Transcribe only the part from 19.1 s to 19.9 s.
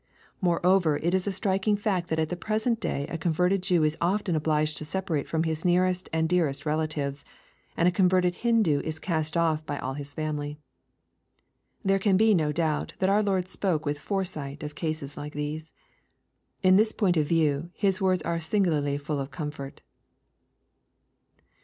of comfort.